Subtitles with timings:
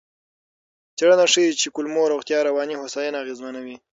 [0.97, 3.75] څېړنه ښيي چې کولمو روغتیا رواني هوساینه اغېزمنوي.